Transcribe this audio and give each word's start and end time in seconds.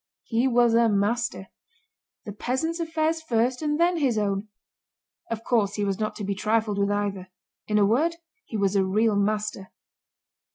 "He 0.23 0.47
was 0.47 0.73
a 0.73 0.89
master... 0.89 1.49
the 2.25 2.31
peasants' 2.31 2.79
affairs 2.79 3.21
first 3.21 3.61
and 3.61 3.79
then 3.79 3.97
his 3.97 4.17
own. 4.17 4.47
Of 5.29 5.43
course 5.43 5.75
he 5.75 5.85
was 5.85 5.99
not 5.99 6.15
to 6.15 6.23
be 6.23 6.33
trifled 6.33 6.79
with 6.79 6.89
either—in 6.89 7.77
a 7.77 7.85
word, 7.85 8.15
he 8.43 8.57
was 8.57 8.75
a 8.75 8.83
real 8.83 9.15
master!" 9.15 9.71